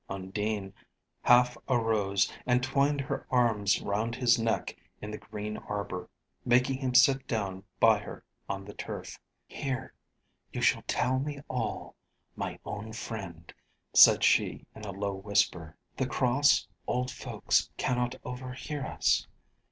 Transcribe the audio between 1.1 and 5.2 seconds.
half arose, and twined her arms round his neck in the